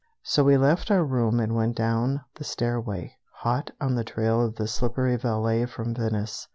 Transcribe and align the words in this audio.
So 0.23 0.43
we 0.43 0.57
left 0.57 0.89
our 0.89 1.05
room 1.05 1.39
and 1.39 1.53
went 1.53 1.75
down 1.75 2.21
the 2.33 2.43
stairway, 2.43 3.17
hot 3.41 3.69
on 3.79 3.93
the 3.93 4.03
trail 4.03 4.43
of 4.43 4.55
the 4.55 4.67
slippery 4.67 5.15
valet 5.15 5.67
from 5.67 5.93
Venice. 5.93 6.47